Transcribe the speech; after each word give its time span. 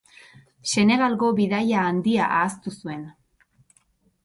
Senegalgo 0.71 1.29
bidaia 1.41 1.85
handia 1.91 2.31
ahaztu 2.39 2.75
zuen. 2.83 3.07